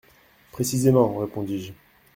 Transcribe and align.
—Précisément, 0.51 1.15
répondis-je. 1.19 1.73